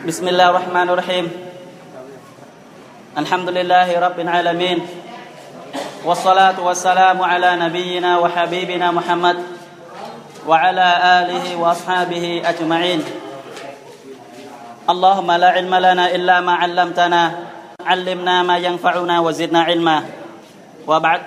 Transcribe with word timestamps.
بسم 0.00 0.28
الله 0.28 0.50
الرحمن 0.50 0.88
الرحيم 0.96 1.26
الحمد 3.20 3.48
لله 3.48 3.88
رب 4.00 4.18
العالمين 4.20 4.78
والصلاة 6.04 6.56
والسلام 6.56 7.20
على 7.20 7.50
نبينا 7.56 8.18
وحبيبنا 8.18 8.90
محمد 8.96 9.36
وعلى 10.48 10.88
آله 11.20 11.44
وأصحابه 11.56 12.42
أجمعين 12.44 13.00
اللهم 14.88 15.28
لا 15.32 15.48
علم 15.50 15.74
لنا 15.74 16.04
إلا 16.16 16.40
ما 16.40 16.54
علمتنا 16.64 17.22
علمنا 17.84 18.36
ما 18.42 18.56
ينفعنا 18.56 19.20
وزدنا 19.20 19.60
علما 19.68 19.96
وبعد 20.88 21.20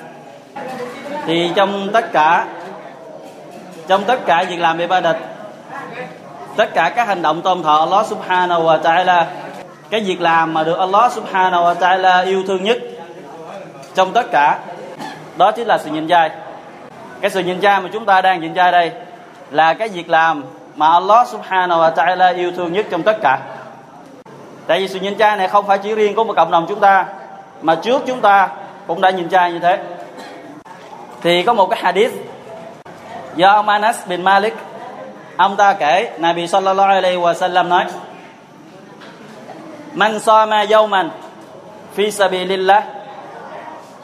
thì 1.30 1.52
trong 1.56 1.90
tất 1.94 2.10
cả 2.14 2.46
trong 3.88 4.04
tất 4.04 4.26
cả 4.26 4.44
việc 4.50 4.60
làm 4.60 4.78
ibadat 4.78 5.33
tất 6.56 6.74
cả 6.74 6.92
các 6.96 7.08
hành 7.08 7.22
động 7.22 7.42
tôn 7.42 7.64
thờ 7.64 7.78
Allah 7.80 8.06
subhanahu 8.08 8.64
wa 8.64 8.82
ta'ala, 8.82 9.26
cái 9.90 10.02
việc 10.02 10.22
làm 10.22 10.54
mà 10.54 10.64
được 10.64 10.78
Allah 10.78 11.12
subhanahu 11.12 11.64
wa 11.64 11.76
ta'ala 11.76 12.26
yêu 12.26 12.44
thương 12.48 12.64
nhất 12.64 12.78
trong 13.96 14.14
tất 14.14 14.26
cả, 14.32 14.60
đó 15.38 15.52
chính 15.52 15.68
là 15.68 15.78
sự 15.78 15.90
nhịn 15.90 16.08
chay 16.08 16.32
cái 17.24 17.32
sự 17.32 17.40
nhịn 17.40 17.62
chay 17.62 17.82
mà 17.82 17.90
chúng 17.94 18.06
ta 18.06 18.22
đang 18.22 18.42
nhịn 18.42 18.56
chay 18.56 18.72
đây 18.72 18.92
là 19.52 19.74
cái 19.74 19.90
việc 19.90 20.10
làm 20.10 20.44
mà 20.76 20.88
Allah 20.88 21.28
subhanahu 21.28 21.82
wa 21.82 21.94
ta'ala 21.94 22.36
yêu 22.36 22.52
thương 22.52 22.74
nhất 22.74 22.86
trong 22.92 23.04
tất 23.04 23.18
cả. 23.22 23.40
Tại 24.68 24.80
vì 24.80 24.88
sự 24.88 25.00
nhịn 25.00 25.18
chay 25.18 25.38
này 25.38 25.48
không 25.48 25.68
phải 25.68 25.78
chỉ 25.78 25.96
riêng 25.96 26.16
của 26.16 26.24
một 26.24 26.34
cộng 26.36 26.52
đồng 26.52 26.66
chúng 26.70 26.80
ta, 26.80 27.06
mà 27.62 27.76
trước 27.76 28.02
chúng 28.08 28.22
ta 28.22 28.50
cũng 28.88 29.02
đã 29.02 29.10
nhịn 29.10 29.30
chay 29.30 29.52
như 29.52 29.60
thế. 29.60 29.78
Thì 31.22 31.44
có 31.44 31.54
một 31.54 31.70
cái 31.70 31.80
hadith 31.84 32.14
do 33.36 33.62
manas 33.62 34.08
bin 34.08 34.24
Malik 34.24 34.54
ông 35.38 35.58
ta 35.58 35.74
kể, 35.74 36.12
Nabi 36.18 36.48
sallallahu 36.48 36.90
alaihi 36.90 37.18
wa 37.18 37.34
sallam 37.34 37.70
nói, 37.70 37.86
Man 39.94 40.20
sama 40.20 40.66
yawman 40.66 41.10
fi 41.96 42.12
sabilillah, 42.12 42.84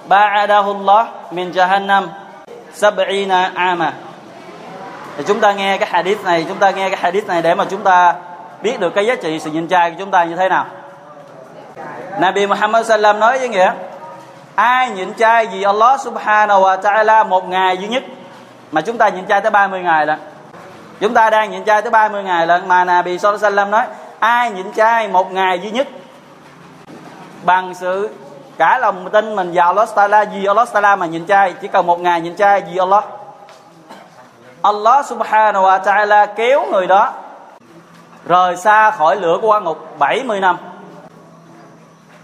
ba'adahu 0.10 0.74
Allah 0.80 1.08
min 1.32 1.52
jahannam 1.52 2.08
sab'ina 2.74 3.50
ama. 3.56 3.94
Thì 5.18 5.24
chúng 5.28 5.40
ta 5.40 5.54
nghe 5.54 5.78
cái 5.78 5.90
hadith 5.92 6.26
này, 6.26 6.46
chúng 6.48 6.58
ta 6.58 6.72
nghe 6.72 6.90
cái 6.90 7.00
hadith 7.02 7.28
này 7.28 7.42
để 7.42 7.56
mà 7.56 7.66
chúng 7.70 7.84
ta 7.84 8.16
biết 8.62 8.80
được 8.80 8.90
cái 8.96 9.06
giá 9.06 9.16
trị 9.16 9.40
sự 9.40 9.52
nhịn 9.52 9.68
chay 9.68 9.92
của 9.92 9.96
chúng 10.00 10.12
ta 10.12 10.24
như 10.24 10.36
thế 10.36 10.50
nào. 10.50 10.66
Nabi 12.20 12.46
Muhammad 12.46 12.88
sallam 12.88 13.20
nói 13.20 13.40
với 13.40 13.50
nghĩa, 13.50 13.72
ai 14.56 14.90
nhịn 14.90 15.14
chay 15.14 15.48
vì 15.48 15.64
Allah 15.64 16.00
subhanahu 16.00 16.62
wa 16.62 16.82
ta'ala 16.82 17.28
một 17.28 17.50
ngày 17.50 17.78
duy 17.78 17.88
nhất 17.88 18.04
mà 18.72 18.82
chúng 18.82 18.98
ta 18.98 19.10
nhịn 19.10 19.26
chay 19.26 19.42
tới 19.42 19.52
30 19.52 19.82
ngày 19.82 20.06
rồi 20.06 20.16
chúng 21.00 21.14
ta 21.14 21.30
đang 21.30 21.52
nhịn 21.52 21.66
chay 21.66 21.82
tới 21.82 21.92
30 21.92 22.24
ngày 22.24 22.48
lần 22.48 22.68
mà 22.68 22.86
Nabi 22.86 23.18
sallallahu 23.18 23.46
alaihi 23.46 23.56
wasallam 23.56 23.70
nói, 23.70 23.86
ai 24.20 24.52
nhịn 24.52 24.74
chay 24.74 25.08
một 25.08 25.32
ngày 25.32 25.60
duy 25.60 25.72
nhất? 25.72 25.88
Bằng 27.44 27.74
sự 27.74 28.10
cả 28.58 28.78
lòng 28.78 29.10
tin 29.10 29.36
mình 29.36 29.52
vào 29.54 29.68
Allah 29.68 29.90
Taala, 29.96 30.26
vì 30.26 30.46
Allah 30.46 30.74
Taala 30.74 30.96
mà 30.96 31.06
nhịn 31.06 31.26
chay 31.26 31.54
chỉ 31.62 31.68
cần 31.68 31.88
một 31.88 32.00
ngày 32.00 32.22
nhịn 32.22 32.36
chay 32.36 32.62
vì 32.62 32.78
Allah. 32.78 33.04
Allah 34.62 35.06
subhanahu 35.06 35.64
wa 35.64 35.80
ta'ala 35.80 36.26
kéo 36.26 36.66
người 36.72 36.88
đó 36.88 37.14
rời 38.26 38.56
xa 38.56 38.92
khỏi 38.92 39.16
lửa 39.16 39.38
của 39.42 39.48
quan 39.48 39.64
ngục 39.64 40.00
70 40.00 40.40
năm. 40.40 40.58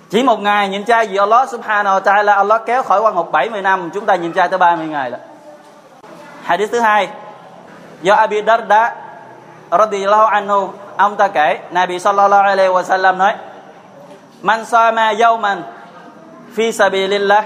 Chỉ 0.09 0.23
một 0.23 0.39
ngày 0.39 0.69
nhịn 0.69 0.85
chay 0.85 1.07
vì 1.07 1.17
Allah 1.17 1.49
subhanahu 1.49 1.99
wa 1.99 2.01
ta'ala, 2.01 2.35
Allah 2.35 2.61
kéo 2.65 2.83
khỏi 2.83 3.01
quan 3.01 3.15
ngục 3.15 3.31
70 3.31 3.61
năm, 3.61 3.89
chúng 3.93 4.05
ta 4.05 4.15
nhịn 4.15 4.33
chay 4.33 4.49
tới 4.49 4.57
30 4.57 4.87
ngày 4.87 5.09
rồi 5.09 5.19
hadith 6.45 6.71
thứ 6.71 6.79
hai 6.79 7.09
do 8.05 8.13
Abi 8.13 8.45
Darda 8.45 8.93
radhiyallahu 9.73 10.27
anhu 10.29 10.69
ông 10.97 11.15
ta 11.17 11.27
kể 11.27 11.59
Nabi 11.73 11.97
sallallahu 11.99 12.43
alaihi 12.43 12.69
wa 12.69 12.83
sallam 12.83 13.17
nói 13.17 13.33
Man 14.45 14.65
sama 14.65 15.09
yawman 15.17 15.65
fi 16.53 16.69
sabilillah 16.69 17.43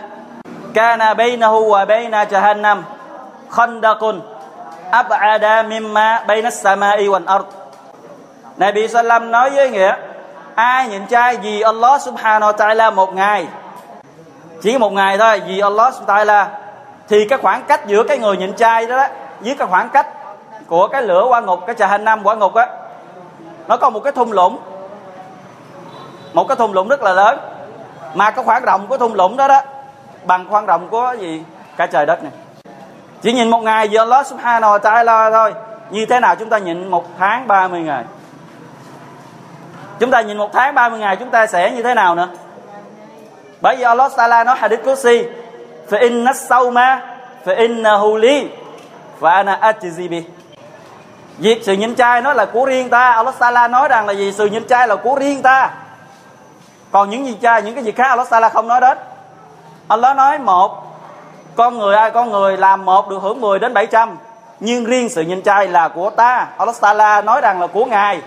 kana 0.76 1.16
bainahu 1.16 1.72
wa 1.72 1.88
baina 1.88 2.28
jahannam 2.28 2.84
khandaqun 3.50 4.20
ab'ada 4.92 5.64
mimma 5.64 6.28
baina 6.28 6.52
as-sama'i 6.52 7.08
wal 7.08 7.24
ard. 7.24 7.48
Nabi 8.60 8.88
sallam 8.88 9.32
nói 9.32 9.50
với 9.50 9.70
nghĩa 9.70 9.96
ai 10.56 10.88
nhịn 10.88 11.08
chay 11.08 11.38
vì 11.38 11.62
Allah 11.62 12.02
subhanahu 12.02 12.52
wa 12.52 12.58
ta'ala 12.58 12.92
một 12.92 13.14
ngày 13.14 13.48
chỉ 14.62 14.78
một 14.78 14.92
ngày 14.92 15.18
thôi 15.18 15.42
vì 15.48 15.60
Allah 15.60 15.94
subhanahu 15.94 16.20
wa 16.20 16.26
ta'ala 16.26 16.46
thì 17.08 17.26
cái 17.30 17.40
khoảng 17.42 17.64
cách 17.64 17.88
giữa 17.88 18.04
cái 18.04 18.18
người 18.18 18.38
nhịn 18.38 18.54
chay 18.54 18.86
đó, 18.86 18.98
đó 18.98 19.08
với 19.40 19.56
cái 19.56 19.68
khoảng 19.68 19.90
cách 19.90 20.08
của 20.70 20.88
cái 20.88 21.04
lửa 21.04 21.26
qua 21.30 21.42
ngục, 21.42 21.60
cái 21.68 21.76
trà 21.76 21.98
năm 21.98 22.24
quả 22.24 22.36
ngục 22.36 22.54
á, 22.54 22.68
nó 23.68 23.78
có 23.78 23.90
một 23.90 24.00
cái 24.00 24.14
thung 24.14 24.32
lũng. 24.32 24.60
Một 26.34 26.48
cái 26.48 26.56
thung 26.56 26.74
lũng 26.74 26.88
rất 26.88 27.04
là 27.04 27.14
lớn. 27.14 27.40
Mà 28.14 28.32
cái 28.32 28.46
khoảng 28.46 28.66
rộng 28.66 28.88
của 28.88 28.98
thung 28.98 29.14
lũng 29.14 29.38
đó 29.38 29.48
đó, 29.48 29.62
bằng 30.26 30.46
khoảng 30.50 30.66
rộng 30.66 30.88
của 30.90 31.16
gì? 31.20 31.44
Cả 31.78 31.88
trời 31.88 32.06
đất 32.06 32.24
này. 32.24 32.32
Chỉ 33.22 33.34
nhìn 33.34 33.50
một 33.50 33.60
ngày, 33.60 33.90
giờ 33.90 34.00
Allah 34.02 34.28
subhanahu 34.28 34.74
wa 34.74 34.80
ta'ala 34.80 35.32
thôi. 35.32 35.54
Như 35.90 36.06
thế 36.06 36.20
nào 36.20 36.36
chúng 36.36 36.50
ta 36.50 36.58
nhịn 36.58 36.88
một 36.88 37.06
tháng 37.20 37.48
30 37.48 37.82
ngày? 37.82 38.04
Chúng 40.00 40.12
ta 40.12 40.22
nhìn 40.22 40.38
một 40.38 40.50
tháng 40.54 40.76
30 40.76 41.00
ngày, 41.00 41.16
chúng 41.16 41.30
ta 41.30 41.48
sẽ 41.48 41.72
như 41.72 41.84
thế 41.84 41.94
nào 41.94 42.16
nữa? 42.16 42.28
Bởi 43.62 43.76
vì 43.76 43.84
Allah 43.84 44.12
Taala 44.18 44.44
nói 44.44 44.56
hadith 44.60 44.86
kursi 44.86 45.24
fa 45.90 46.00
inna 46.00 46.32
sawma 46.32 47.00
fa 47.46 47.56
inna 47.56 47.96
huli 47.96 48.48
và 49.20 49.32
ana 49.32 49.60
ajzi 49.62 50.24
Việc 51.40 51.62
sự 51.64 51.74
nhịn 51.74 51.96
chay 51.96 52.22
nó 52.22 52.34
là 52.34 52.46
của 52.46 52.66
riêng 52.66 52.90
ta. 52.90 53.12
Allah 53.12 53.36
Sala 53.36 53.68
nói 53.68 53.88
rằng 53.88 54.08
là 54.08 54.14
gì 54.14 54.32
sự 54.32 54.46
nhịn 54.46 54.68
chay 54.68 54.88
là 54.88 54.96
của 54.96 55.16
riêng 55.16 55.42
ta. 55.42 55.72
Còn 56.92 57.10
những 57.10 57.26
gì 57.26 57.38
chay 57.42 57.62
những 57.62 57.76
cái 57.76 57.84
gì 57.84 57.92
khác 57.92 58.08
Allah 58.10 58.28
Sala 58.28 58.50
không 58.50 58.68
nói 58.68 58.82
đến. 58.82 58.98
Allah 59.88 60.16
nói 60.16 60.40
một, 60.40 60.98
con 61.56 61.78
người 61.78 61.96
ai, 61.96 62.12
con 62.12 62.32
người 62.32 62.58
làm 62.58 62.86
một 62.86 63.10
được 63.10 63.20
hưởng 63.22 63.42
10 63.42 63.60
đến 63.60 63.74
700 63.74 64.18
nhưng 64.60 64.86
riêng 64.86 65.10
sự 65.10 65.22
nhịn 65.22 65.42
chay 65.42 65.68
là 65.68 65.88
của 65.88 66.10
ta. 66.10 66.48
Allah 66.58 66.76
Sala 66.76 67.22
nói 67.22 67.42
rằng 67.42 67.62
là 67.62 67.68
của 67.68 67.86
ngài. 67.86 68.22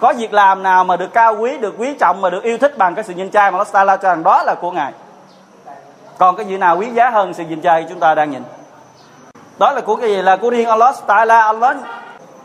Có 0.00 0.14
việc 0.16 0.32
làm 0.32 0.62
nào 0.62 0.84
mà 0.84 0.96
được 0.96 1.12
cao 1.12 1.36
quý, 1.36 1.58
được 1.58 1.74
quý 1.78 1.94
trọng, 2.00 2.20
mà 2.20 2.30
được 2.30 2.42
yêu 2.42 2.58
thích 2.58 2.78
bằng 2.78 2.94
cái 2.94 3.04
sự 3.04 3.14
nhịn 3.14 3.30
chay 3.30 3.50
mà 3.50 3.56
Allah 3.56 3.68
Sala 3.68 3.96
cho 3.96 4.08
rằng 4.08 4.22
đó 4.22 4.42
là 4.46 4.54
của 4.60 4.70
ngài? 4.70 4.92
Còn 6.18 6.36
cái 6.36 6.46
gì 6.46 6.56
nào 6.56 6.76
quý 6.78 6.90
giá 6.90 7.10
hơn 7.10 7.34
sự 7.34 7.44
nhịn 7.44 7.62
chay 7.62 7.86
chúng 7.88 8.00
ta 8.00 8.14
đang 8.14 8.30
nhìn 8.30 8.42
đó 9.58 9.72
là 9.72 9.80
của 9.80 9.96
cái 9.96 10.10
gì? 10.10 10.22
Là 10.22 10.36
của 10.36 10.50
riêng 10.50 10.68
Allah 10.68 10.94
Taala. 11.06 11.42
Allah 11.42 11.76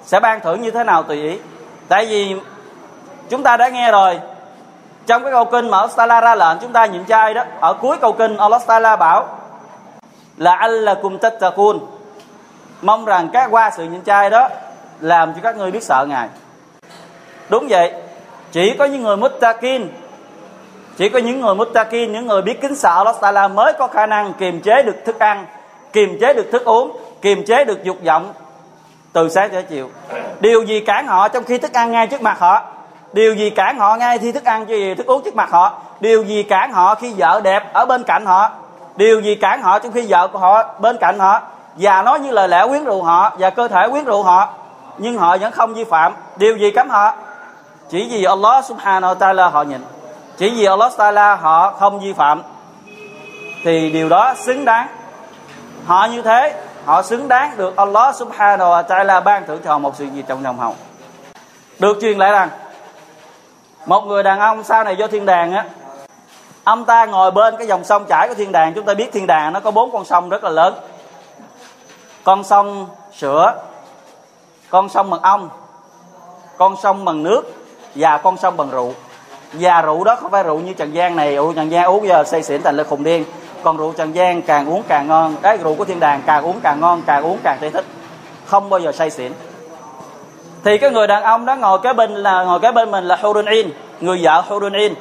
sẽ 0.07 0.19
ban 0.19 0.39
thưởng 0.41 0.61
như 0.61 0.71
thế 0.71 0.83
nào 0.83 1.03
tùy 1.03 1.21
ý. 1.21 1.37
Tại 1.87 2.05
vì 2.05 2.35
chúng 3.29 3.43
ta 3.43 3.57
đã 3.57 3.69
nghe 3.69 3.91
rồi, 3.91 4.19
trong 5.07 5.23
cái 5.23 5.31
câu 5.31 5.45
kinh 5.45 5.69
mà 5.69 5.77
Allah 5.97 6.23
ra 6.23 6.35
lệnh 6.35 6.57
chúng 6.61 6.73
ta 6.73 6.85
nhịn 6.85 7.05
chay 7.05 7.33
đó, 7.33 7.43
ở 7.59 7.73
cuối 7.73 7.97
câu 8.01 8.11
kinh 8.11 8.37
Allah 8.37 8.61
Taala 8.67 8.95
bảo 8.95 9.27
là 10.37 10.55
anh 10.55 10.71
là 10.71 10.95
cung 11.01 11.17
tattaqun. 11.17 11.79
Mong 12.81 13.05
rằng 13.05 13.29
các 13.33 13.47
qua 13.51 13.71
sự 13.77 13.83
nhịn 13.83 14.03
chay 14.03 14.29
đó 14.29 14.49
làm 15.01 15.33
cho 15.33 15.39
các 15.43 15.57
ngươi 15.57 15.71
biết 15.71 15.83
sợ 15.83 16.05
ngài. 16.09 16.27
Đúng 17.49 17.67
vậy, 17.69 17.93
chỉ 18.51 18.75
có 18.79 18.85
những 18.85 19.03
người 19.03 19.17
muttaqin, 19.17 19.87
chỉ 20.97 21.09
có 21.09 21.19
những 21.19 21.41
người 21.41 21.55
muttaqin, 21.55 22.11
những 22.11 22.27
người 22.27 22.41
biết 22.41 22.61
kính 22.61 22.75
sợ 22.75 22.93
Allah 22.95 23.15
Taala 23.21 23.47
mới 23.47 23.73
có 23.73 23.87
khả 23.87 24.05
năng 24.05 24.33
kiềm 24.33 24.61
chế 24.61 24.83
được 24.83 24.95
thức 25.05 25.19
ăn, 25.19 25.45
kiềm 25.93 26.17
chế 26.21 26.33
được 26.33 26.49
thức 26.51 26.65
uống, 26.65 26.97
kiềm 27.21 27.45
chế 27.45 27.65
được 27.65 27.83
dục 27.83 27.97
vọng 28.05 28.33
từ 29.17 29.29
sáng 29.29 29.49
tới 29.49 29.63
chiều. 29.63 29.89
Điều 30.39 30.63
gì 30.63 30.79
cản 30.79 31.07
họ 31.07 31.27
trong 31.27 31.43
khi 31.43 31.57
thức 31.57 31.73
ăn 31.73 31.91
ngay 31.91 32.07
trước 32.07 32.21
mặt 32.21 32.39
họ? 32.39 32.61
Điều 33.13 33.33
gì 33.35 33.49
cản 33.49 33.79
họ 33.79 33.95
ngay 33.95 34.17
khi 34.17 34.31
thức 34.31 34.43
ăn 34.43 34.69
gì, 34.69 34.95
thức 34.95 35.05
uống 35.05 35.21
trước 35.25 35.35
mặt 35.35 35.49
họ? 35.51 35.73
Điều 35.99 36.23
gì 36.23 36.43
cản 36.43 36.71
họ 36.73 36.95
khi 36.95 37.13
vợ 37.17 37.41
đẹp 37.43 37.73
ở 37.73 37.85
bên 37.85 38.03
cạnh 38.03 38.25
họ? 38.25 38.49
Điều 38.95 39.19
gì 39.19 39.35
cản 39.35 39.61
họ 39.61 39.79
trong 39.79 39.91
khi 39.91 40.05
vợ 40.09 40.27
của 40.27 40.39
họ 40.39 40.63
bên 40.79 40.97
cạnh 40.97 41.19
họ? 41.19 41.41
Và 41.75 42.01
nói 42.01 42.19
như 42.19 42.31
lời 42.31 42.47
lẽ 42.47 42.67
quyến 42.67 42.85
rũ 42.85 43.01
họ 43.01 43.35
và 43.39 43.49
cơ 43.49 43.67
thể 43.67 43.89
quyến 43.91 44.05
rũ 44.05 44.23
họ, 44.23 44.49
nhưng 44.97 45.17
họ 45.17 45.37
vẫn 45.37 45.51
không 45.51 45.73
vi 45.73 45.83
phạm. 45.83 46.13
Điều 46.35 46.57
gì 46.57 46.71
cấm 46.71 46.89
họ? 46.89 47.13
Chỉ 47.89 48.07
vì 48.11 48.23
Allah 48.23 48.65
subhanahu 48.65 49.13
wa 49.13 49.17
ta'ala 49.17 49.49
họ 49.49 49.63
nhịn. 49.63 49.81
Chỉ 50.37 50.49
vì 50.49 50.65
Allah 50.65 50.91
ta'ala 50.97 51.35
họ 51.37 51.71
không 51.71 51.99
vi 51.99 52.13
phạm. 52.13 52.41
Thì 53.63 53.89
điều 53.89 54.09
đó 54.09 54.33
xứng 54.37 54.65
đáng. 54.65 54.87
Họ 55.85 56.05
như 56.05 56.21
thế 56.21 56.53
họ 56.87 57.01
xứng 57.01 57.27
đáng 57.27 57.57
được 57.57 57.75
Allah 57.75 58.15
subhanahu 58.15 58.71
wa 58.71 58.83
ta'ala 58.83 59.23
ban 59.23 59.45
thưởng 59.45 59.59
cho 59.63 59.71
họ 59.71 59.77
một 59.77 59.95
sự 59.95 60.05
gì 60.05 60.23
trong 60.27 60.43
dòng 60.43 60.57
hồng 60.57 60.75
được 61.79 61.97
truyền 62.01 62.17
lại 62.17 62.31
rằng, 62.31 62.49
một 63.85 64.01
người 64.01 64.23
đàn 64.23 64.39
ông 64.39 64.63
sau 64.63 64.83
này 64.83 64.95
do 64.95 65.07
thiên 65.07 65.25
đàng 65.25 65.53
á, 65.53 65.65
ông 66.63 66.85
ta 66.85 67.05
ngồi 67.05 67.31
bên 67.31 67.57
cái 67.57 67.67
dòng 67.67 67.83
sông 67.83 68.05
chảy 68.05 68.27
của 68.27 68.33
thiên 68.33 68.51
đàng. 68.51 68.73
Chúng 68.73 68.85
ta 68.85 68.93
biết 68.93 69.09
thiên 69.13 69.27
đàng 69.27 69.53
nó 69.53 69.59
có 69.59 69.71
bốn 69.71 69.91
con 69.91 70.05
sông 70.05 70.29
rất 70.29 70.43
là 70.43 70.49
lớn. 70.49 70.73
Con 72.23 72.43
sông 72.43 72.87
sữa, 73.17 73.53
con 74.69 74.89
sông 74.89 75.09
mật 75.09 75.21
ong, 75.21 75.49
con 76.57 76.75
sông 76.81 77.05
bằng 77.05 77.23
nước 77.23 77.41
và 77.95 78.17
con 78.17 78.37
sông 78.37 78.57
bằng 78.57 78.69
rượu. 78.69 78.93
Và 79.53 79.81
rượu 79.81 80.03
đó 80.03 80.15
không 80.15 80.31
phải 80.31 80.43
rượu 80.43 80.59
như 80.59 80.73
trần 80.73 80.93
gian 80.93 81.15
này. 81.15 81.35
Rượu 81.35 81.53
trần 81.53 81.71
gian 81.71 81.85
uống 81.85 82.07
giờ 82.07 82.23
say 82.23 82.43
xỉn 82.43 82.61
thành 82.61 82.77
lên 82.77 82.87
khùng 82.89 83.03
điên 83.03 83.25
còn 83.67 83.77
rượu 83.77 83.93
trần 83.97 84.15
gian 84.15 84.41
càng 84.41 84.69
uống 84.69 84.83
càng 84.87 85.07
ngon. 85.07 85.35
Cái 85.41 85.57
rượu 85.57 85.75
của 85.75 85.85
thiên 85.85 85.99
đàng 85.99 86.21
càng 86.25 86.43
uống 86.43 86.59
càng 86.63 86.79
ngon, 86.79 87.01
càng 87.05 87.23
uống 87.23 87.37
càng 87.43 87.57
thấy 87.59 87.69
thích. 87.69 87.85
Không 88.45 88.69
bao 88.69 88.79
giờ 88.79 88.91
say 88.91 89.09
xỉn. 89.09 89.31
Thì 90.63 90.77
cái 90.77 90.91
người 90.91 91.07
đàn 91.07 91.23
ông 91.23 91.45
đó 91.45 91.55
ngồi 91.55 91.79
kế 91.83 91.93
bên 91.93 92.11
là, 92.15 92.43
ngồi 92.43 92.59
kế 92.59 92.71
bên 92.71 92.91
mình 92.91 93.03
là 93.03 93.15
Hurun 93.21 93.45
In, 93.45 93.69
người 94.01 94.19
vợ 94.21 94.43
Hurun 94.47 94.73
In. 94.73 94.93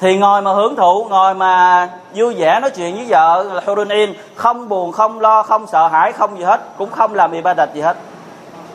Thì 0.00 0.16
ngồi 0.16 0.42
mà 0.42 0.52
hưởng 0.52 0.76
thụ, 0.76 1.04
ngồi 1.04 1.34
mà 1.34 1.88
vui 2.14 2.34
vẻ 2.34 2.60
nói 2.60 2.70
chuyện 2.70 2.94
với 2.94 3.06
vợ 3.08 3.42
là 3.52 3.62
Hurun 3.66 3.88
In, 3.88 4.14
không 4.34 4.68
buồn, 4.68 4.92
không 4.92 5.20
lo, 5.20 5.42
không 5.42 5.66
sợ 5.66 5.88
hãi, 5.88 6.12
không 6.12 6.38
gì 6.38 6.44
hết, 6.44 6.60
cũng 6.78 6.90
không 6.90 7.14
làm 7.14 7.30
bị 7.30 7.40
ba 7.42 7.54
đạch 7.54 7.74
gì 7.74 7.80
hết. 7.80 7.96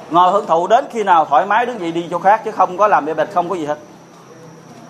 Ngồi 0.09 0.31
hưởng 0.31 0.45
thụ 0.45 0.67
đến 0.67 0.85
khi 0.91 1.03
nào 1.03 1.25
thoải 1.25 1.45
mái, 1.45 1.65
đứng 1.65 1.79
dậy 1.79 1.91
đi 1.91 2.07
chỗ 2.11 2.19
khác, 2.19 2.41
chứ 2.45 2.51
không 2.51 2.77
có 2.77 2.87
làm 2.87 3.05
bị 3.05 3.09
ibadat, 3.09 3.33
không 3.33 3.49
có 3.49 3.55
gì 3.55 3.65
hết 3.65 3.77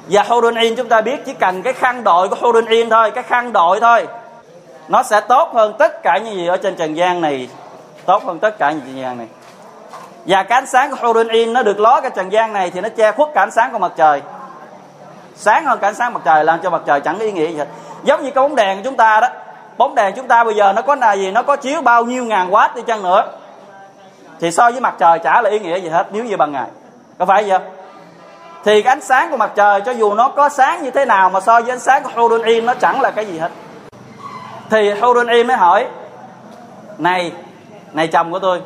và 0.07 0.23
Hurun 0.23 0.55
In 0.55 0.75
chúng 0.75 0.89
ta 0.89 1.01
biết 1.01 1.25
chỉ 1.25 1.33
cần 1.33 1.61
cái 1.61 1.73
khăn 1.73 2.03
đội 2.03 2.29
của 2.29 2.35
Hurun 2.39 2.65
In 2.65 2.89
thôi, 2.89 3.11
cái 3.11 3.23
khăn 3.23 3.53
đội 3.53 3.79
thôi. 3.79 4.07
Nó 4.87 5.03
sẽ 5.03 5.21
tốt 5.21 5.51
hơn 5.53 5.73
tất 5.79 6.03
cả 6.03 6.17
những 6.17 6.35
gì 6.35 6.47
ở 6.47 6.57
trên 6.57 6.75
trần 6.75 6.97
gian 6.97 7.21
này. 7.21 7.49
Tốt 8.05 8.23
hơn 8.25 8.39
tất 8.39 8.59
cả 8.59 8.71
những 8.71 8.81
trần 8.81 9.01
gian 9.01 9.17
này. 9.17 9.27
Và 10.25 10.43
cái 10.43 10.57
ánh 10.57 10.67
sáng 10.67 10.91
của 10.91 10.97
Hurun 11.07 11.27
In 11.27 11.53
nó 11.53 11.63
được 11.63 11.79
ló 11.79 12.01
cái 12.01 12.11
trần 12.15 12.31
gian 12.31 12.53
này 12.53 12.69
thì 12.69 12.81
nó 12.81 12.89
che 12.89 13.11
khuất 13.11 13.29
cả 13.33 13.41
ánh 13.41 13.51
sáng 13.51 13.71
của 13.71 13.79
mặt 13.79 13.91
trời. 13.97 14.21
Sáng 15.35 15.65
hơn 15.65 15.79
cả 15.79 15.87
ánh 15.87 15.95
sáng 15.95 16.13
mặt 16.13 16.21
trời 16.25 16.45
làm 16.45 16.59
cho 16.63 16.69
mặt 16.69 16.81
trời 16.85 17.01
chẳng 17.01 17.17
có 17.19 17.25
ý 17.25 17.31
nghĩa 17.31 17.47
gì 17.47 17.57
hết. 17.57 17.67
Giống 18.03 18.23
như 18.23 18.31
cái 18.31 18.41
bóng 18.41 18.55
đèn 18.55 18.77
của 18.77 18.83
chúng 18.83 18.97
ta 18.97 19.19
đó. 19.19 19.27
Bóng 19.77 19.95
đèn 19.95 20.13
chúng 20.15 20.27
ta 20.27 20.43
bây 20.43 20.55
giờ 20.55 20.73
nó 20.73 20.81
có 20.81 20.95
là 20.95 21.13
gì? 21.13 21.31
Nó 21.31 21.43
có 21.43 21.55
chiếu 21.55 21.81
bao 21.81 22.05
nhiêu 22.05 22.25
ngàn 22.25 22.51
watt 22.51 22.69
đi 22.75 22.81
chăng 22.81 23.03
nữa. 23.03 23.23
Thì 24.39 24.51
so 24.51 24.71
với 24.71 24.79
mặt 24.79 24.93
trời 24.99 25.19
chả 25.19 25.41
là 25.41 25.49
ý 25.49 25.59
nghĩa 25.59 25.79
gì 25.79 25.89
hết, 25.89 26.07
nếu 26.11 26.23
như 26.23 26.37
bằng 26.37 26.51
ngày 26.51 26.67
có 27.19 27.25
phải 27.25 27.43
vậy 27.47 27.59
thì 28.63 28.81
cái 28.81 28.91
ánh 28.91 29.01
sáng 29.01 29.31
của 29.31 29.37
mặt 29.37 29.51
trời, 29.55 29.81
cho 29.81 29.91
dù 29.91 30.13
nó 30.13 30.29
có 30.29 30.49
sáng 30.49 30.83
như 30.83 30.91
thế 30.91 31.05
nào 31.05 31.29
mà 31.29 31.39
so 31.39 31.61
với 31.61 31.69
ánh 31.69 31.79
sáng 31.79 32.03
của 32.03 32.09
Hurun 32.15 32.41
Im, 32.41 32.65
nó 32.65 32.73
chẳng 32.73 33.01
là 33.01 33.11
cái 33.11 33.25
gì 33.25 33.39
hết. 33.39 33.51
Thì 34.69 34.91
Hurun 34.91 35.27
Im 35.27 35.47
mới 35.47 35.57
hỏi, 35.57 35.87
này 36.97 37.31
này 37.93 38.07
chồng 38.07 38.31
của 38.31 38.39
tôi, 38.39 38.61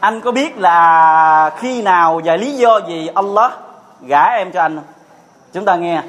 anh 0.00 0.20
có 0.20 0.32
biết 0.32 0.58
là 0.58 1.50
khi 1.58 1.82
nào 1.82 2.20
và 2.24 2.36
lý 2.36 2.52
do 2.52 2.80
gì 2.88 3.08
Allah 3.14 3.52
gả 4.00 4.24
em 4.24 4.52
cho 4.52 4.62
anh 4.62 4.76
không? 4.76 4.84
Chúng 5.52 5.64
ta 5.64 5.76
nghe. 5.76 6.02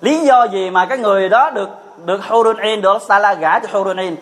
Lý 0.00 0.18
do 0.18 0.44
gì 0.44 0.70
mà 0.70 0.86
cái 0.86 0.98
người 0.98 1.28
đó 1.28 1.50
được 1.50 1.68
được 2.04 2.24
Hurunin 2.28 2.80
được 2.80 3.02
Sala 3.02 3.34
gả 3.34 3.58
cho 3.58 3.68
Hurunin 3.72 4.16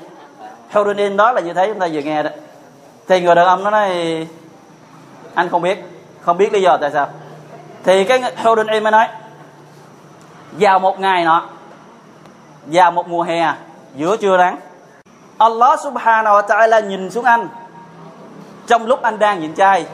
Hurunin 0.72 1.16
đó 1.16 1.32
là 1.32 1.40
như 1.40 1.52
thế, 1.52 1.66
chúng 1.66 1.78
ta 1.78 1.88
vừa 1.92 2.00
nghe 2.00 2.22
đó. 2.22 2.30
Thì 3.08 3.20
người 3.20 3.34
đàn 3.34 3.46
ông 3.46 3.64
nó 3.64 3.70
nói, 3.70 3.90
anh 5.34 5.48
không 5.48 5.62
biết 5.62 5.84
không 6.20 6.36
biết 6.36 6.52
lý 6.52 6.62
do 6.62 6.76
tại 6.80 6.90
sao 6.92 7.08
thì 7.84 8.04
cái 8.04 8.22
Hurunin 8.36 8.82
mới 8.82 8.92
nói, 8.92 9.08
vào 10.52 10.78
một 10.78 11.00
ngày 11.00 11.24
nọ, 11.24 11.48
vào 12.66 12.90
một 12.90 13.08
mùa 13.08 13.22
hè, 13.22 13.52
giữa 13.96 14.16
trưa 14.16 14.36
nắng 14.36 14.58
Allah 15.38 15.80
subhanahu 15.80 16.36
wa 16.36 16.46
ta'ala 16.46 16.86
nhìn 16.88 17.10
xuống 17.10 17.24
anh. 17.24 17.48
Trong 18.66 18.86
lúc 18.86 19.02
anh 19.02 19.18
đang 19.18 19.40
nhịn 19.40 19.54
chay, 19.54 19.86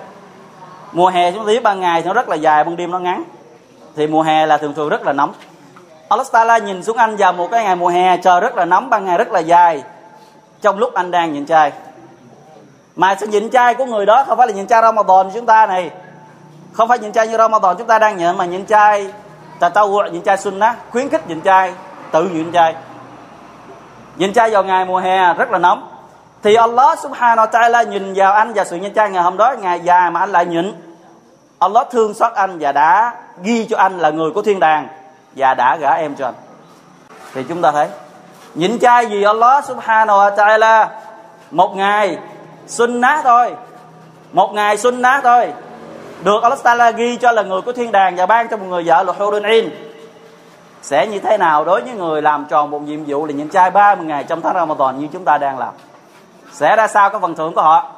mùa 0.93 1.08
hè 1.08 1.32
chúng 1.32 1.44
ta 1.44 1.46
biết 1.46 1.62
ban 1.62 1.81
ngày 1.81 2.02
nó 2.06 2.12
rất 2.12 2.29
là 2.29 2.37
dài, 2.37 2.64
ban 2.64 2.76
đêm 2.76 2.90
nó 2.90 2.99
ngắn. 2.99 3.25
Thì 3.96 4.06
mùa 4.06 4.23
hè 4.23 4.46
là 4.46 4.58
thường 4.58 4.75
thường 4.75 4.88
rất 4.88 5.02
là 5.02 5.12
nóng. 5.12 5.32
Allah 6.08 6.26
Taala 6.32 6.58
nhìn 6.58 6.82
xuống 6.82 6.96
anh 6.96 7.17
vào 7.17 7.32
một 7.32 7.49
cái 7.50 7.64
ngày 7.64 7.76
mùa 7.76 7.88
hè, 7.88 8.17
trời 8.17 8.40
rất 8.40 8.56
là 8.56 8.64
nóng, 8.64 8.90
ban 8.90 9.05
ngày 9.05 9.19
rất 9.19 9.32
là 9.32 9.40
dài. 9.40 9.82
Trong 10.61 10.79
lúc 10.79 10.94
anh 10.94 11.11
đang 11.11 11.32
nhịn 11.32 11.46
chay. 11.46 11.73
Mà 12.96 13.14
sự 13.14 13.26
nhịn 13.26 13.50
chay 13.50 13.75
của 13.75 13.84
người 13.84 14.06
đó 14.06 14.25
không 14.25 14.38
phải 14.38 14.46
là 14.46 14.52
nhịn 14.52 14.67
chay 14.67 14.82
Ramadan 14.82 15.31
chúng 15.34 15.46
ta 15.46 15.67
này 15.67 15.90
không 16.72 16.88
phải 16.88 16.98
nhịn 16.98 17.12
chay 17.12 17.28
như 17.28 17.36
Ramadan 17.36 17.76
chúng 17.76 17.86
ta 17.86 17.98
đang 17.98 18.16
nhịn 18.16 18.36
mà 18.36 18.44
nhịn 18.44 18.66
chay 18.66 19.12
ta 19.58 19.69
tao 19.69 19.88
nhịn 20.12 20.22
chay 20.22 20.36
sunnah, 20.36 20.76
khuyến 20.90 21.08
khích 21.08 21.28
nhịn 21.28 21.42
chay 21.42 21.72
tự 22.12 22.24
nhịn 22.24 22.52
chay 22.52 22.74
nhịn 24.16 24.32
chay 24.32 24.50
vào 24.50 24.64
ngày 24.64 24.84
mùa 24.84 24.98
hè 24.98 25.34
rất 25.34 25.50
là 25.50 25.58
nóng. 25.58 25.88
Thì 26.42 26.54
Allah 26.54 26.98
subhanahu 26.98 27.46
wa 27.46 27.50
ta'ala 27.50 27.88
nhìn 27.88 28.12
vào 28.16 28.32
anh 28.32 28.52
và 28.54 28.64
sự 28.64 28.76
nhịn 28.76 28.94
chay 28.94 29.10
ngày 29.10 29.22
hôm 29.22 29.36
đó, 29.36 29.54
ngày 29.60 29.80
dài 29.80 30.10
mà 30.10 30.20
anh 30.20 30.32
lại 30.32 30.46
nhịn. 30.46 30.74
Allah 31.58 31.86
thương 31.90 32.14
xót 32.14 32.32
anh 32.34 32.58
và 32.60 32.72
đã 32.72 33.14
ghi 33.42 33.66
cho 33.70 33.76
anh 33.76 33.98
là 33.98 34.10
người 34.10 34.30
của 34.30 34.42
thiên 34.42 34.60
đàng 34.60 34.88
và 35.36 35.54
đã 35.54 35.76
gả 35.76 35.90
em 35.90 36.14
cho 36.14 36.26
anh. 36.26 36.34
Thì 37.34 37.44
chúng 37.48 37.62
ta 37.62 37.72
thấy 37.72 37.88
nhịn 38.54 38.78
chay 38.78 39.06
gì 39.06 39.22
Allah 39.22 39.64
subhanahu 39.64 40.19
wa 40.19 40.34
ta'ala, 40.34 40.86
một 41.50 41.76
ngày 41.76 42.19
sunnah 42.66 43.24
thôi, 43.24 43.54
một 44.32 44.52
ngày 44.52 44.76
sunnah 44.76 45.22
thôi 45.22 45.52
được 46.24 46.42
Allah 46.42 46.58
ta'ala 46.62 46.92
ghi 46.92 47.16
cho 47.16 47.32
là 47.32 47.42
người 47.42 47.60
của 47.60 47.72
thiên 47.72 47.92
đàng 47.92 48.16
và 48.16 48.26
ban 48.26 48.48
cho 48.48 48.56
một 48.56 48.66
người 48.69 48.82
vợ 48.86 49.02
là 49.02 49.12
Hurun 49.12 49.42
In 49.42 49.70
sẽ 50.82 51.06
như 51.06 51.19
thế 51.19 51.36
nào 51.36 51.64
đối 51.64 51.80
với 51.80 51.94
người 51.94 52.22
làm 52.22 52.44
tròn 52.44 52.70
một 52.70 52.82
nhiệm 52.82 53.04
vụ 53.06 53.26
là 53.26 53.32
nhịn 53.32 53.48
chay 53.50 53.70
30 53.70 54.06
ngày 54.06 54.24
trong 54.24 54.40
tháng 54.40 54.54
Ramadan 54.54 54.98
như 54.98 55.08
chúng 55.12 55.24
ta 55.24 55.38
đang 55.38 55.58
làm? 55.58 55.74
Sẽ 56.52 56.76
ra 56.76 56.86
sao 56.86 57.10
cái 57.10 57.20
phần 57.20 57.34
thưởng 57.34 57.54
của 57.54 57.62
họ? 57.62 57.92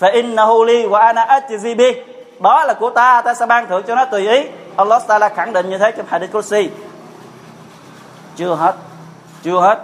Fa 0.00 0.12
innahu 0.12 0.64
li 0.64 0.86
wa 0.86 0.98
ana 0.98 1.24
ajzi 1.24 1.76
bi. 1.76 1.92
Đó 2.40 2.64
là 2.64 2.74
của 2.74 2.90
ta 2.90 3.22
ta 3.22 3.34
sẽ 3.34 3.46
ban 3.46 3.66
thưởng 3.66 3.82
cho 3.86 3.94
nó 3.94 4.04
tùy 4.04 4.28
ý. 4.28 4.46
Allah 4.76 5.02
Taala 5.06 5.28
khẳng 5.28 5.52
định 5.52 5.70
như 5.70 5.78
thế 5.78 5.90
trong 5.90 6.06
hadith 6.08 6.32
Qudsi. 6.32 6.68
Chưa 8.36 8.54
hết 8.54 8.74
chưa 9.42 9.60
hết. 9.60 9.78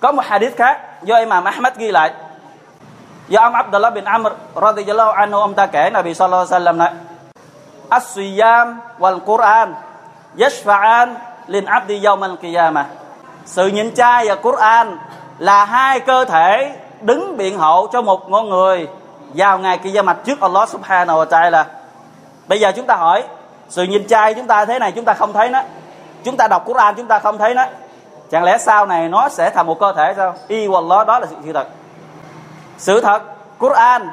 Có 0.00 0.12
một 0.12 0.22
hadith 0.26 0.56
khác 0.56 1.02
do 1.02 1.16
Imam 1.16 1.44
Ahmad 1.44 1.72
ghi 1.76 1.90
lại 1.90 2.12
do 3.28 3.40
ông 3.40 3.54
Abdullah 3.54 3.94
bin 3.94 4.04
Amr 4.04 4.32
radhiyallahu 4.54 5.10
anhu, 5.10 5.38
ông 5.38 5.54
ta 5.54 5.66
kể 5.66 5.90
Nabi 5.90 6.14
sallallahu 6.14 6.46
alaihi 6.50 6.64
wasallam 6.64 6.76
nói, 6.76 6.90
as-siyam 7.88 8.74
wal 8.98 9.20
Quran 9.20 9.74
yashfa'an 10.36 11.14
lin 11.46 11.64
abdi 11.64 12.00
yawm 12.00 12.22
al-qiyamah 12.22 12.84
sự 13.46 13.66
nhịn 13.66 13.94
chay 13.94 14.28
và 14.28 14.34
Quran 14.34 14.98
là 15.38 15.64
hai 15.64 16.00
cơ 16.00 16.24
thể 16.24 16.76
đứng 17.00 17.36
biện 17.36 17.58
hộ 17.58 17.86
cho 17.86 18.02
một 18.02 18.30
con 18.30 18.48
người 18.50 18.88
vào 19.34 19.58
ngày 19.58 19.78
kia 19.78 20.02
mặt 20.02 20.16
trước 20.24 20.40
Allah 20.40 20.68
subhanahu 20.68 21.18
wa 21.18 21.26
ta'ala. 21.26 21.64
Bây 22.46 22.60
giờ 22.60 22.72
chúng 22.76 22.86
ta 22.86 22.94
hỏi, 22.94 23.22
sự 23.68 23.82
nhìn 23.82 24.08
chay 24.08 24.34
chúng 24.34 24.46
ta 24.46 24.64
thế 24.64 24.78
này 24.78 24.92
chúng 24.92 25.04
ta 25.04 25.14
không 25.14 25.32
thấy 25.32 25.50
nó. 25.50 25.62
Chúng 26.24 26.36
ta 26.36 26.48
đọc 26.48 26.62
Quran 26.66 26.94
chúng 26.94 27.06
ta 27.06 27.18
không 27.18 27.38
thấy 27.38 27.54
nó. 27.54 27.64
Chẳng 28.30 28.44
lẽ 28.44 28.58
sau 28.58 28.86
này 28.86 29.08
nó 29.08 29.28
sẽ 29.28 29.50
thành 29.50 29.66
một 29.66 29.80
cơ 29.80 29.92
thể 29.92 30.14
sao? 30.16 30.34
Y 30.48 30.66
wallah, 30.66 31.04
đó 31.04 31.18
là 31.18 31.26
sự 31.26 31.52
thật 31.54 31.66
sự 32.78 33.00
thật, 33.00 33.22
Quran 33.58 34.08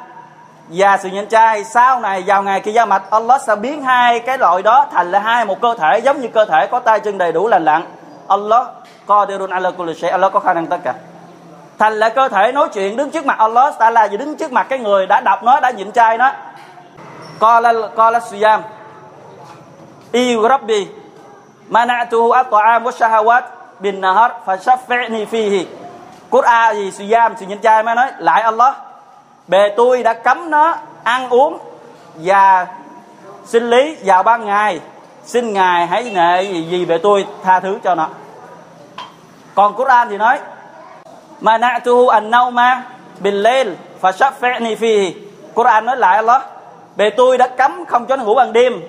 và 0.68 0.96
sự 0.96 1.08
nhịn 1.08 1.28
chay 1.28 1.64
sau 1.64 2.00
này 2.00 2.24
vào 2.26 2.42
ngày 2.42 2.60
kia 2.60 2.84
mặt, 2.88 3.02
Allah 3.10 3.42
sẽ 3.42 3.56
biến 3.56 3.82
hai 3.82 4.20
cái 4.20 4.38
loại 4.38 4.62
đó 4.62 4.86
thành 4.92 5.10
là 5.10 5.18
hai 5.18 5.44
một 5.44 5.60
cơ 5.60 5.74
thể, 5.78 5.98
giống 5.98 6.20
như 6.20 6.28
cơ 6.28 6.44
thể 6.44 6.66
có 6.66 6.80
tay 6.80 7.00
chân 7.00 7.18
đầy 7.18 7.32
đủ 7.32 7.48
lành 7.48 7.64
lặn. 7.64 7.82
Allah, 8.28 8.66
qadirun 9.06 9.50
ala 9.50 9.70
kulli 9.70 9.94
shay. 9.94 10.10
Allah 10.10 10.32
có 10.32 10.40
khả 10.40 10.54
năng 10.54 10.66
tất 10.66 10.78
cả. 10.84 10.94
Thành 11.78 11.92
là 11.92 12.08
cơ 12.08 12.28
thể 12.28 12.52
nói 12.52 12.68
chuyện, 12.72 12.96
đứng 12.96 13.10
trước 13.10 13.26
mặt 13.26 13.38
Allah, 13.38 13.74
ta 13.78 13.90
là 13.90 14.04
gì? 14.04 14.16
Đứng 14.16 14.36
trước 14.36 14.52
mặt 14.52 14.66
cái 14.68 14.78
người 14.78 15.06
đã 15.06 15.20
đọc 15.20 15.42
nó, 15.42 15.60
đã 15.60 15.70
nhịn 15.70 15.92
chay 15.92 16.18
nó. 16.18 16.32
Qala 17.40 17.72
qala 17.96 18.20
suyam. 18.20 18.62
I 20.12 20.36
rabbi, 20.48 20.86
mana'tuhu 21.70 22.30
at-ta'am 22.30 22.84
wa 22.84 22.90
shahawat 22.90 23.42
bin 23.80 24.00
nahar, 24.00 24.30
fa 24.46 24.56
shaffi'ni 24.56 25.64
Cốt 26.34 26.44
A 26.44 26.74
gì? 26.74 26.90
Siyam 26.90 27.34
sự 27.40 27.46
nhân 27.46 27.58
trai 27.58 27.82
mới 27.82 27.94
nói 27.94 28.10
lại 28.18 28.42
Allah 28.42 28.74
bề 29.48 29.68
tôi 29.76 30.02
đã 30.02 30.14
cấm 30.14 30.50
nó 30.50 30.76
ăn 31.02 31.28
uống 31.28 31.58
và 32.14 32.66
sinh 33.44 33.70
lý 33.70 33.96
vào 34.04 34.22
ban 34.22 34.46
ngày. 34.46 34.80
Xin 35.24 35.52
ngài 35.52 35.86
hãy 35.86 36.10
nệ 36.14 36.42
gì, 36.42 36.68
gì 36.70 36.84
về 36.84 36.98
tôi 36.98 37.26
tha 37.44 37.60
thứ 37.60 37.78
cho 37.84 37.94
nó. 37.94 38.08
Còn 39.54 39.74
Quran 39.74 40.08
thì 40.08 40.16
nói 40.16 40.38
mana'tuhu 41.40 42.08
an-nawma 42.08 42.80
bil-layl 43.22 43.74
fashaffa'ni 44.02 44.76
fihi. 44.76 45.12
Quran 45.54 45.86
nói 45.86 45.96
lại 45.96 46.16
Allah 46.16 46.42
bề 46.96 47.10
tôi 47.10 47.38
đã 47.38 47.48
cấm 47.48 47.84
không 47.84 48.06
cho 48.06 48.16
nó 48.16 48.24
ngủ 48.24 48.34
ban 48.34 48.52
đêm. 48.52 48.82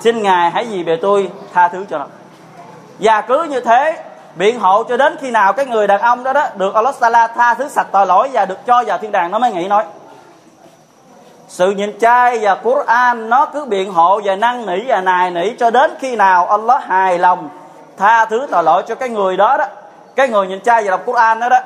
Xin 0.00 0.22
ngài 0.22 0.50
hãy 0.50 0.68
gì 0.68 0.84
bề 0.84 0.96
tôi 1.02 1.30
tha 1.54 1.68
thứ 1.68 1.86
cho 1.90 1.98
nó. 1.98 2.06
Và 2.98 3.20
cứ 3.20 3.42
như 3.42 3.60
thế 3.60 4.04
biện 4.34 4.60
hộ 4.60 4.82
cho 4.84 4.96
đến 4.96 5.16
khi 5.20 5.30
nào 5.30 5.52
cái 5.52 5.66
người 5.66 5.86
đàn 5.86 6.00
ông 6.00 6.24
đó 6.24 6.32
đó 6.32 6.46
được 6.56 6.74
Allah 6.74 6.94
Taala 7.00 7.26
tha 7.26 7.54
thứ 7.54 7.68
sạch 7.68 7.86
tội 7.92 8.06
lỗi 8.06 8.30
và 8.32 8.44
được 8.44 8.66
cho 8.66 8.84
vào 8.86 8.98
thiên 8.98 9.12
đàng, 9.12 9.30
nó 9.30 9.38
mới 9.38 9.52
nghĩ 9.52 9.68
nói, 9.68 9.84
sự 11.48 11.70
nhịn 11.70 11.98
chay 11.98 12.38
và 12.42 12.54
Quran 12.54 13.28
nó 13.30 13.46
cứ 13.46 13.64
biện 13.64 13.92
hộ 13.92 14.20
và 14.24 14.36
năn 14.36 14.66
nỉ 14.66 14.84
và 14.86 15.00
nài 15.00 15.30
nỉ 15.30 15.50
cho 15.58 15.70
đến 15.70 15.90
khi 16.00 16.16
nào 16.16 16.46
Allah 16.46 16.84
hài 16.84 17.18
lòng 17.18 17.48
tha 17.96 18.24
thứ 18.24 18.46
tội 18.50 18.64
lỗi 18.64 18.82
cho 18.88 18.94
cái 18.94 19.08
người 19.08 19.36
đó 19.36 19.56
đó, 19.56 19.64
cái 20.16 20.28
người 20.28 20.46
nhìn 20.46 20.60
trai 20.60 20.82
và 20.82 20.90
đọc 20.90 21.00
Quran 21.06 21.40
đó 21.40 21.48
đó, 21.48 21.58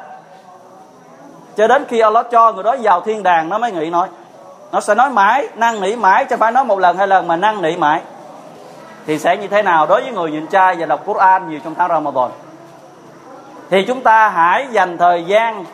cho 1.56 1.68
đến 1.68 1.84
khi 1.88 2.00
Allah 2.00 2.26
cho 2.30 2.52
người 2.52 2.64
đó 2.64 2.76
vào 2.82 3.00
thiên 3.00 3.22
đàng, 3.22 3.48
nó 3.48 3.58
mới 3.58 3.72
nghĩ 3.72 3.90
nói, 3.90 4.08
nó 4.72 4.80
sẽ 4.80 4.94
nói 4.94 5.10
mãi, 5.10 5.48
năn 5.54 5.80
nỉ 5.80 5.96
mãi, 5.96 6.24
chứ 6.24 6.36
phải 6.36 6.52
nói 6.52 6.64
một 6.64 6.78
lần, 6.78 6.96
hai 6.96 7.06
lần 7.06 7.28
mà 7.28 7.36
năn 7.36 7.62
nỉ 7.62 7.76
mãi. 7.76 8.00
Thì 9.06 9.18
sẽ 9.18 9.36
như 9.36 9.48
thế 9.48 9.62
nào 9.62 9.86
đối 9.86 10.00
với 10.00 10.10
người 10.10 10.30
nhìn 10.30 10.46
trai 10.46 10.74
và 10.78 10.86
đọc 10.86 11.00
Quran 11.06 11.50
nhiều 11.50 11.60
trong 11.64 11.74
tháng 11.74 11.88
Ramadan? 11.88 12.30
Thì 13.70 13.82
chúng 13.82 14.00
ta 14.00 14.28
hãy 14.28 14.66
dành 14.70 14.98
thời 14.98 15.24
gian 15.24 15.64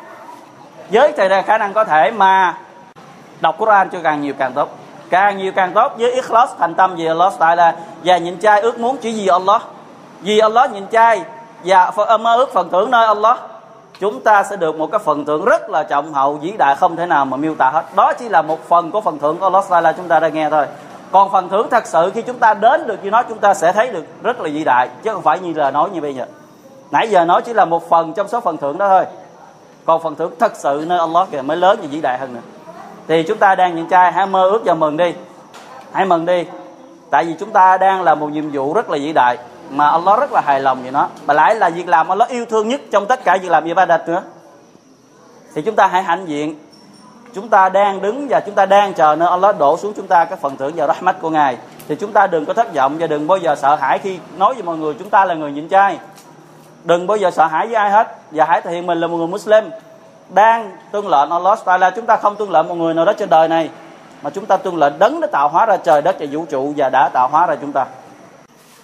với 0.90 1.12
thời 1.12 1.28
gian 1.28 1.44
khả 1.44 1.58
năng 1.58 1.72
có 1.72 1.84
thể 1.84 2.10
mà 2.10 2.58
đọc 3.40 3.54
Quran 3.58 3.88
cho 3.90 3.98
càng 4.02 4.22
nhiều 4.22 4.34
càng 4.38 4.52
tốt. 4.52 4.68
Càng 5.10 5.38
nhiều 5.38 5.52
càng 5.52 5.72
tốt 5.72 5.92
với 5.98 6.12
ikhlas, 6.12 6.50
thành 6.58 6.74
tâm 6.74 6.94
vì 6.96 7.06
Allah 7.06 7.32
tại 7.38 7.56
là 7.56 7.74
và 8.04 8.18
nhịn 8.18 8.36
trai 8.36 8.60
ước 8.60 8.78
muốn 8.78 8.96
chỉ 8.96 9.12
vì 9.12 9.26
Allah. 9.26 9.62
Vì 10.20 10.38
Allah 10.38 10.72
nhịn 10.72 10.86
trai 10.86 11.22
và 11.64 11.90
mơ 12.20 12.36
ước 12.36 12.52
phần 12.52 12.68
thưởng 12.70 12.90
nơi 12.90 13.06
Allah. 13.06 13.38
Chúng 14.00 14.20
ta 14.20 14.42
sẽ 14.42 14.56
được 14.56 14.76
một 14.76 14.90
cái 14.92 14.98
phần 14.98 15.24
thưởng 15.24 15.44
rất 15.44 15.70
là 15.70 15.82
trọng 15.82 16.14
hậu, 16.14 16.34
vĩ 16.34 16.54
đại 16.58 16.76
không 16.76 16.96
thể 16.96 17.06
nào 17.06 17.24
mà 17.24 17.36
miêu 17.36 17.54
tả 17.54 17.70
hết. 17.70 17.84
Đó 17.96 18.12
chỉ 18.12 18.28
là 18.28 18.42
một 18.42 18.68
phần 18.68 18.90
của 18.90 19.00
phần 19.00 19.18
thưởng 19.18 19.38
của 19.38 19.46
Allah 19.46 19.64
Taala 19.70 19.92
chúng 19.92 20.08
ta 20.08 20.20
đã 20.20 20.28
nghe 20.28 20.50
thôi. 20.50 20.66
Còn 21.12 21.32
phần 21.32 21.48
thưởng 21.48 21.66
thật 21.70 21.86
sự 21.86 22.10
khi 22.14 22.22
chúng 22.22 22.38
ta 22.38 22.54
đến 22.54 22.86
được 22.86 23.04
như 23.04 23.10
nó, 23.10 23.22
chúng 23.22 23.38
ta 23.38 23.54
sẽ 23.54 23.72
thấy 23.72 23.86
được 23.90 24.04
rất 24.22 24.40
là 24.40 24.50
vĩ 24.52 24.64
đại, 24.64 24.88
chứ 25.02 25.10
không 25.12 25.22
phải 25.22 25.38
như 25.38 25.52
là 25.56 25.70
nói 25.70 25.90
như 25.90 26.00
bây 26.00 26.14
giờ 26.14 26.24
nãy 26.90 27.10
giờ 27.10 27.24
nói 27.24 27.42
chỉ 27.42 27.52
là 27.52 27.64
một 27.64 27.88
phần 27.88 28.12
trong 28.12 28.28
số 28.28 28.40
phần 28.40 28.56
thưởng 28.56 28.78
đó 28.78 28.88
thôi. 28.88 29.04
Còn 29.84 30.02
phần 30.02 30.14
thưởng 30.14 30.34
thật 30.38 30.52
sự 30.56 30.84
nơi 30.86 30.98
Allah 30.98 31.28
kìa, 31.30 31.42
mới 31.42 31.56
lớn 31.56 31.78
và 31.82 31.88
vĩ 31.90 32.00
đại 32.00 32.18
hơn 32.18 32.34
nữa. 32.34 32.40
Thì 33.08 33.22
chúng 33.22 33.38
ta 33.38 33.54
đang 33.54 33.76
những 33.76 33.88
trai 33.88 34.12
hãy 34.12 34.26
mơ 34.26 34.50
ước 34.50 34.62
và 34.64 34.74
mừng 34.74 34.96
đi. 34.96 35.14
Hãy 35.92 36.04
mừng 36.04 36.26
đi. 36.26 36.44
Tại 37.10 37.24
vì 37.24 37.34
chúng 37.40 37.50
ta 37.50 37.76
đang 37.76 38.02
là 38.02 38.14
một 38.14 38.26
nhiệm 38.26 38.50
vụ 38.52 38.74
rất 38.74 38.90
là 38.90 38.98
vĩ 38.98 39.12
đại, 39.12 39.38
mà 39.70 39.90
Allah 39.90 40.20
rất 40.20 40.32
là 40.32 40.40
hài 40.40 40.60
lòng 40.60 40.82
về 40.84 40.90
nó. 40.90 41.08
Và 41.26 41.34
lại 41.34 41.54
là 41.54 41.70
việc 41.70 41.88
làm 41.88 42.08
Allah 42.08 42.28
yêu 42.28 42.44
thương 42.44 42.68
nhất 42.68 42.80
trong 42.90 43.06
tất 43.06 43.24
cả 43.24 43.38
việc 43.42 43.50
làm 43.50 43.64
ibadat 43.64 44.08
nữa. 44.08 44.22
Thì 45.54 45.62
chúng 45.62 45.76
ta 45.76 45.86
hãy 45.86 46.02
hãnh 46.02 46.28
diện. 46.28 46.58
Chúng 47.34 47.48
ta 47.48 47.68
đang 47.68 48.02
đứng 48.02 48.26
và 48.30 48.40
chúng 48.40 48.54
ta 48.54 48.66
đang 48.66 48.94
chờ 48.94 49.16
nơi 49.16 49.28
Allah 49.28 49.58
đổ 49.58 49.76
xuống 49.76 49.92
chúng 49.96 50.06
ta 50.06 50.24
các 50.24 50.40
phần 50.40 50.56
thưởng 50.56 50.72
và 50.76 50.86
rahmat 50.86 51.20
của 51.20 51.30
Ngài. 51.30 51.56
Thì 51.88 51.94
chúng 51.94 52.12
ta 52.12 52.26
đừng 52.26 52.44
có 52.44 52.52
thất 52.52 52.74
vọng 52.74 52.96
và 52.98 53.06
đừng 53.06 53.26
bao 53.26 53.38
giờ 53.38 53.56
sợ 53.56 53.74
hãi 53.74 53.98
khi 53.98 54.18
nói 54.36 54.54
với 54.54 54.62
mọi 54.62 54.76
người 54.76 54.94
chúng 54.98 55.10
ta 55.10 55.24
là 55.24 55.34
người 55.34 55.52
nhịn 55.52 55.68
chay 55.68 55.98
đừng 56.84 57.06
bao 57.06 57.16
giờ 57.16 57.30
sợ 57.30 57.46
hãi 57.46 57.66
với 57.66 57.74
ai 57.74 57.90
hết. 57.90 58.16
Và 58.30 58.44
hãy 58.44 58.60
thể 58.60 58.70
hiện 58.70 58.86
mình 58.86 59.00
là 59.00 59.06
một 59.06 59.16
người 59.16 59.26
Muslim 59.26 59.70
đang 60.28 60.76
tuân 60.92 61.04
lệnh 61.04 61.30
Allah 61.30 61.58
Taala. 61.64 61.90
Chúng 61.90 62.06
ta 62.06 62.16
không 62.16 62.36
tuân 62.36 62.50
lệnh 62.50 62.68
một 62.68 62.74
người 62.74 62.94
nào 62.94 63.04
đó 63.04 63.12
trên 63.12 63.30
đời 63.30 63.48
này, 63.48 63.70
mà 64.22 64.30
chúng 64.30 64.46
ta 64.46 64.56
tuân 64.56 64.76
lệnh 64.76 64.98
đấng 64.98 65.20
đã 65.20 65.26
tạo 65.32 65.48
hóa 65.48 65.66
ra 65.66 65.76
trời, 65.76 66.02
đất 66.02 66.16
và 66.20 66.26
vũ 66.30 66.44
trụ 66.50 66.72
và 66.76 66.88
đã 66.92 67.08
tạo 67.12 67.28
hóa 67.32 67.46
ra 67.46 67.56
chúng 67.60 67.72
ta. 67.72 67.84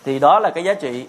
Thì 0.05 0.19
đó 0.19 0.39
là 0.39 0.51
cái 0.51 0.65
giá 0.65 0.75
trị 0.75 1.07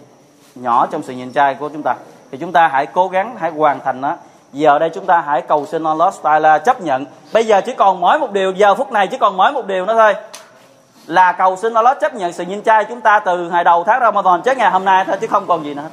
nhỏ 0.56 0.88
trong 0.92 1.04
sự 1.04 1.14
nhìn 1.14 1.32
trai 1.32 1.56
của 1.56 1.70
chúng 1.70 1.84
ta. 1.84 1.96
Thì 2.32 2.38
chúng 2.38 2.52
ta 2.52 2.68
hãy 2.68 2.86
cố 2.86 3.08
gắng, 3.08 3.36
hãy 3.40 3.52
hoàn 3.52 3.80
thành 3.80 4.02
nó. 4.02 4.16
Giờ 4.54 4.80
đây 4.80 4.90
chúng 4.90 5.06
ta 5.06 5.24
hãy 5.28 5.42
cầu 5.42 5.66
xin 5.66 5.84
Allah 5.84 6.14
Taala 6.24 6.58
chấp 6.58 6.82
nhận. 6.82 7.06
Bây 7.34 7.46
giờ 7.46 7.62
chỉ 7.62 7.74
còn 7.74 8.02
mỗi 8.02 8.20
một 8.20 8.32
điều, 8.32 8.52
giờ 8.52 8.76
phút 8.76 8.92
này 8.92 9.08
chỉ 9.08 9.18
còn 9.18 9.38
mỗi 9.38 9.52
một 9.52 9.66
điều 9.66 9.86
nữa 9.86 9.94
thôi. 9.98 10.16
Là 11.08 11.32
cầu 11.32 11.56
xin 11.56 11.74
Allah 11.74 12.00
chấp 12.00 12.14
nhận 12.14 12.34
sự 12.34 12.44
nhìn 12.44 12.62
trai 12.62 12.86
chúng 12.86 13.02
ta 13.02 13.20
từ 13.20 13.50
ngày 13.50 13.64
đầu 13.64 13.84
tháng 13.84 14.00
Ramadan 14.02 14.42
tới 14.42 14.56
ngày 14.56 14.72
hôm 14.72 14.86
nay 14.86 15.06
thôi, 15.08 15.18
chứ 15.22 15.28
không 15.28 15.46
còn 15.48 15.64
gì 15.64 15.74
nữa 15.74 15.84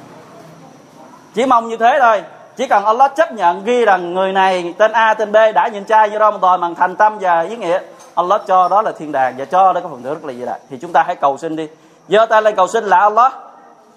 chỉ 1.35 1.45
mong 1.45 1.69
như 1.69 1.77
thế 1.77 1.97
thôi. 2.01 2.23
Chỉ 2.57 2.67
cần 2.67 2.85
Allah 2.85 3.15
chấp 3.15 3.31
nhận 3.31 3.63
ghi 3.63 3.85
rằng 3.85 4.13
người 4.13 4.31
này 4.31 4.73
tên 4.77 4.91
A, 4.91 5.13
tên 5.13 5.31
B 5.31 5.35
đã 5.55 5.67
nhìn 5.67 5.83
trai 5.83 6.09
như 6.09 6.19
Ramadan 6.19 6.61
bằng 6.61 6.75
thành 6.75 6.95
tâm 6.95 7.17
và 7.21 7.41
ý 7.41 7.55
nghĩa, 7.55 7.79
Allah 8.15 8.41
cho 8.47 8.67
đó 8.67 8.81
là 8.81 8.91
thiên 8.91 9.11
đàng 9.11 9.33
và 9.37 9.45
cho 9.45 9.73
đó 9.73 9.79
có 9.83 9.89
phần 9.89 10.03
thưởng 10.03 10.13
rất 10.13 10.25
là 10.25 10.33
gì 10.33 10.45
đại 10.45 10.59
thì 10.69 10.77
chúng 10.81 10.91
ta 10.93 11.03
hãy 11.07 11.15
cầu 11.15 11.37
xin 11.37 11.55
đi. 11.55 11.67
Giơ 12.09 12.25
tay 12.25 12.41
lên 12.41 12.55
cầu 12.55 12.67
xin 12.67 12.83
là 12.83 12.97
Allah. 12.97 13.33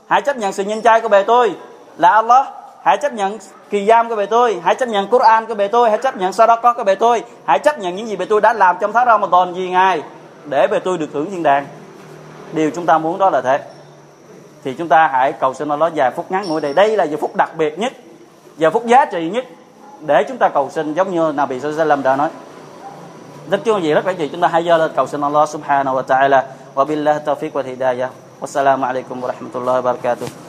Hãy 0.09 0.23
chấp 0.23 0.37
nhận 0.37 0.53
sự 0.53 0.65
nhìn 0.65 0.83
trai 0.83 1.01
của 1.01 1.09
bề 1.09 1.23
tôi 1.23 1.55
là 1.97 2.11
Allah. 2.11 2.47
Hãy 2.83 2.97
chấp 2.97 3.13
nhận 3.13 3.39
kỳ 3.71 3.87
giam 3.87 4.09
của 4.09 4.17
bề 4.17 4.27
tôi. 4.27 4.61
Hãy 4.65 4.75
chấp 4.75 4.89
nhận 4.89 5.09
Quran 5.09 5.47
của 5.47 5.55
bề 5.55 5.69
tôi. 5.69 5.91
Hãy 5.91 5.99
chấp 5.99 6.17
nhận 6.17 6.33
Sadaqah 6.33 6.75
của 6.75 6.85
bề 6.85 6.95
tôi. 6.95 7.25
Hãy 7.47 7.59
chấp 7.59 7.79
nhận 7.79 7.97
những 7.97 8.09
gì 8.09 8.17
bề 8.17 8.25
tôi 8.25 8.41
đã 8.41 8.53
làm 8.53 8.77
trong 8.81 8.93
tháng 8.93 9.07
Ramadan 9.07 9.55
vì 9.55 9.69
ngài 9.69 10.03
để 10.45 10.67
bề 10.67 10.79
tôi 10.79 10.99
được 10.99 11.09
hưởng 11.13 11.31
thiên 11.31 11.43
đàng. 11.43 11.67
Điều 12.53 12.71
chúng 12.75 12.87
ta 12.87 12.99
muốn 12.99 13.19
đó 13.19 13.31
là 13.31 13.41
thế 13.41 13.61
thì 14.69 14.75
chúng 14.75 14.89
ta 14.89 15.09
hãy 15.13 15.33
cầu 15.33 15.55
xin 15.55 15.69
Allah 15.69 15.93
vài 15.97 16.11
phút 16.11 16.31
ngắn 16.31 16.49
ngủi 16.49 16.61
đây. 16.61 16.75
Đây 16.75 16.97
là 16.97 17.05
giờ 17.05 17.17
phút 17.21 17.37
đặc 17.37 17.57
biệt 17.57 17.79
nhất, 17.79 17.93
giờ 18.59 18.71
phút 18.71 18.87
giá 18.87 19.05
trị 19.05 19.29
nhất 19.29 19.45
để 20.01 20.25
chúng 20.29 20.39
ta 20.39 20.49
cầu 20.49 20.71
xin, 20.71 20.95
giống 20.95 21.15
như 21.15 21.33
Nabi 21.33 21.61
Sallallahu 21.61 22.03
đã 22.03 22.17
nói. 22.17 22.29
Rất 23.51 23.61
chương 23.65 23.83
gì, 23.83 23.95
rất 23.95 24.07
là 24.07 24.13
gì 24.13 24.29
chúng 24.33 24.41
ta 24.41 24.49
hãy 24.49 24.65
giơ 24.65 24.77
lên 24.77 24.91
cầu 24.97 25.07
xin 25.07 25.21
Allah 25.21 25.49
subhanahu 25.49 25.97
wa 25.97 26.03
ta'ala. 26.03 26.43
Wa 26.75 26.85
billahi 26.85 27.19
taufiq 27.25 27.51
wa 27.51 27.63
hidayah. 27.63 28.11
Wassalamu 28.41 28.87
alaikum 28.87 29.21
wa 29.21 29.33
rahmatullahi 29.33 29.83
wa 29.83 29.83
barakatuh 29.83 30.48